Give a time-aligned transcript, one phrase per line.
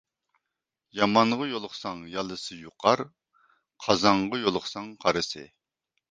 [0.99, 3.03] يامانغا يولۇقساڭ يالىسى يۇقار،
[3.87, 5.45] قازانغا يولۇقساڭ قارىسى.